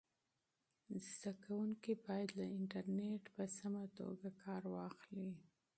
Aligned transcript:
محصلین 0.91 1.69
باید 2.07 2.29
له 2.39 2.45
انټرنیټه 2.57 3.29
په 3.35 3.43
سمه 3.57 3.83
توګه 3.97 4.27
کار 4.43 4.63
واخلي. 4.75 5.31